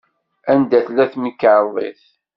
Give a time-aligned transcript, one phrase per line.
[0.51, 2.01] Anda tella temkerḍit?